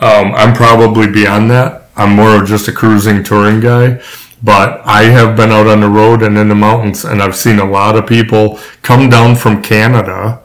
[0.00, 1.88] um, I'm probably beyond that.
[1.96, 4.02] I'm more of just a cruising touring guy.
[4.42, 7.58] But I have been out on the road and in the mountains, and I've seen
[7.58, 10.42] a lot of people come down from Canada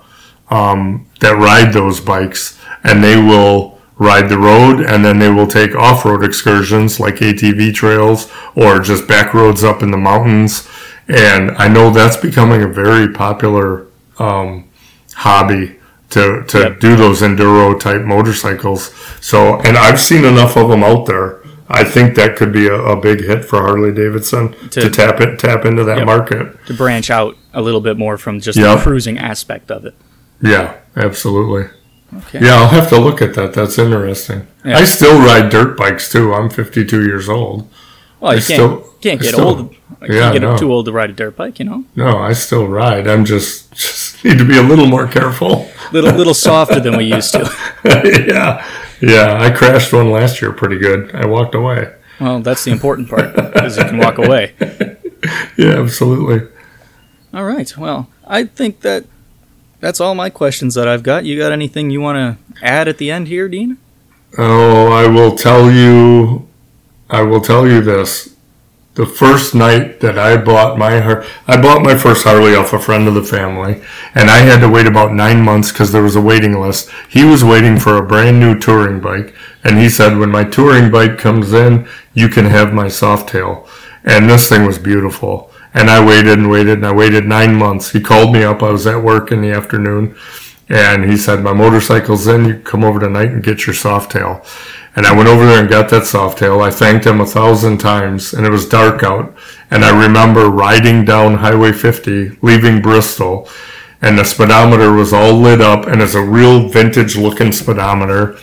[0.49, 5.47] um, that ride those bikes, and they will ride the road, and then they will
[5.47, 10.65] take off-road excursions like ATV trails or just back roads up in the mountains.
[11.09, 13.87] And I know that's becoming a very popular
[14.19, 14.69] um,
[15.15, 15.77] hobby
[16.11, 16.79] to to Yep.
[16.79, 18.93] do those enduro type motorcycles.
[19.21, 21.39] So, and I've seen enough of them out there.
[21.71, 25.21] I think that could be a, a big hit for Harley Davidson to, To- tap
[25.21, 26.05] it tap into that Yep.
[26.05, 26.65] market.
[26.67, 28.75] to branch out a little bit more from just Yeah.
[28.75, 29.95] the cruising aspect of it.
[30.41, 31.69] Yeah, absolutely.
[32.17, 32.39] Okay.
[32.43, 33.53] Yeah, I'll have to look at that.
[33.53, 34.47] That's interesting.
[34.65, 34.79] Yeah.
[34.79, 36.33] I still ride dirt bikes too.
[36.33, 37.69] I'm 52 years old.
[38.19, 39.75] Well, I you can't, still- can't get still- old.
[40.01, 40.57] You yeah, can't get no.
[40.57, 41.83] too old to ride a dirt bike, you know.
[41.95, 43.05] No, I still ride.
[43.07, 45.69] I'm just just need to be a little more careful.
[45.91, 47.51] Little little softer than we used to.
[47.85, 48.65] yeah,
[49.01, 49.37] yeah.
[49.41, 51.13] I crashed one last year pretty good.
[51.13, 51.93] I walked away.
[52.19, 54.53] Well, that's the important part, is you can walk away.
[55.57, 56.47] Yeah, absolutely.
[57.33, 57.77] All right.
[57.77, 59.05] Well, I think that
[59.79, 61.25] that's all my questions that I've got.
[61.25, 63.77] You got anything you want to add at the end here, Dean?
[64.37, 66.47] Oh, I will tell you.
[67.09, 68.35] I will tell you this.
[68.95, 72.79] The first night that I bought my Har- I bought my first Harley off a
[72.79, 73.81] friend of the family,
[74.13, 76.89] and I had to wait about nine months because there was a waiting list.
[77.07, 79.33] He was waiting for a brand new touring bike,
[79.63, 83.65] and he said, "When my touring bike comes in, you can have my Softail."
[84.03, 85.51] And this thing was beautiful.
[85.73, 87.91] And I waited and waited and I waited nine months.
[87.91, 88.63] He called me up.
[88.63, 90.15] I was at work in the afternoon,
[90.69, 92.45] and he said, "My motorcycle's in.
[92.45, 94.45] You come over tonight and get your Softail."
[94.95, 96.61] And I went over there and got that Softail.
[96.61, 99.35] I thanked him a thousand times, and it was dark out.
[99.71, 103.47] And I remember riding down Highway 50, leaving Bristol,
[104.01, 108.37] and the speedometer was all lit up, and it's a real vintage-looking speedometer.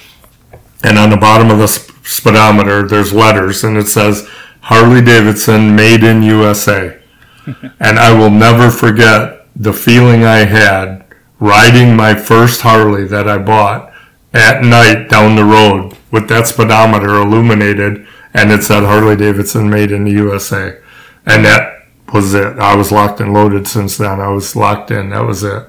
[0.82, 4.28] And on the bottom of the sp- speedometer, there's letters, and it says
[4.60, 6.98] Harley Davidson, made in USA.
[7.80, 11.05] and I will never forget the feeling I had
[11.38, 13.92] riding my first Harley that I bought
[14.32, 19.90] at night down the road with that speedometer illuminated and it said Harley Davidson made
[19.90, 20.78] in the USA.
[21.24, 22.58] And that was it.
[22.58, 24.20] I was locked and loaded since then.
[24.20, 25.10] I was locked in.
[25.10, 25.66] That was it.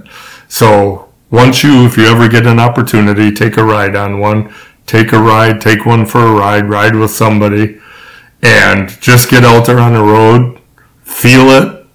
[0.47, 4.53] So once you, if you ever get an opportunity, take a ride on one,
[4.86, 7.80] take a ride, take one for a ride, ride with somebody
[8.41, 10.59] and just get out there on the road,
[11.03, 11.86] feel it,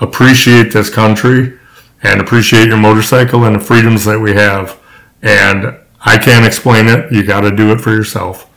[0.00, 1.58] appreciate this country,
[2.02, 4.78] and appreciate your motorcycle and the freedoms that we have.
[5.22, 7.12] And I can't explain it.
[7.12, 8.48] You got to do it for yourself.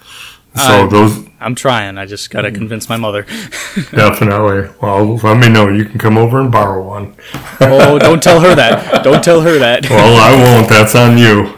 [0.55, 1.99] So I- those I'm trying.
[1.99, 3.21] I just got to convince my mother.
[3.91, 4.73] definitely.
[4.81, 5.67] Well, let me know.
[5.67, 7.13] You can come over and borrow one.
[7.61, 9.03] Oh, don't tell her that.
[9.03, 9.87] Don't tell her that.
[9.87, 10.67] Well, I won't.
[10.69, 11.53] That's on you.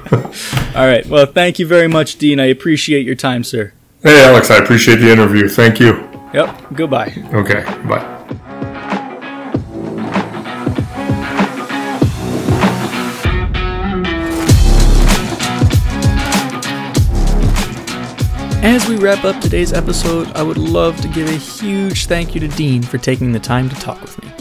[0.75, 1.05] All right.
[1.05, 2.39] Well, thank you very much, Dean.
[2.39, 3.71] I appreciate your time, sir.
[4.03, 4.51] Hey, Alex.
[4.51, 5.47] I appreciate the interview.
[5.47, 5.93] Thank you.
[6.33, 6.73] Yep.
[6.73, 7.13] Goodbye.
[7.33, 7.63] Okay.
[7.87, 8.15] Bye.
[18.63, 22.41] As we wrap up today's episode, I would love to give a huge thank you
[22.41, 24.31] to Dean for taking the time to talk with me.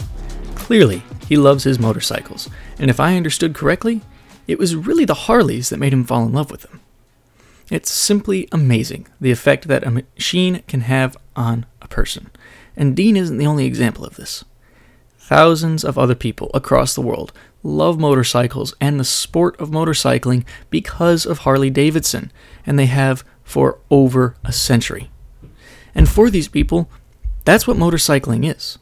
[0.55, 2.49] Clearly, he loves his motorcycles,
[2.79, 4.01] and if I understood correctly,
[4.47, 6.81] it was really the Harleys that made him fall in love with them.
[7.69, 12.31] It's simply amazing the effect that a machine can have on a person,
[12.75, 14.43] and Dean isn't the only example of this.
[15.19, 21.25] Thousands of other people across the world love motorcycles and the sport of motorcycling because
[21.25, 22.31] of Harley Davidson,
[22.65, 25.09] and they have for over a century.
[25.95, 26.89] And for these people,
[27.45, 28.77] that's what motorcycling is.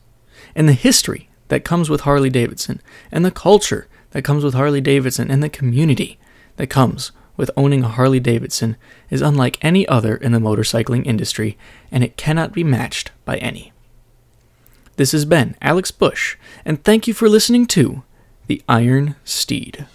[0.56, 4.82] And the history that comes with Harley Davidson, and the culture that comes with Harley
[4.82, 6.18] Davidson, and the community
[6.56, 8.76] that comes with owning a Harley Davidson
[9.12, 11.60] is unlike any other in the motorcycling industry,
[11.92, 13.72] and it cannot be matched by any.
[14.96, 18.02] This has been Alex Bush, and thank you for listening to
[18.48, 19.86] The Iron Steed.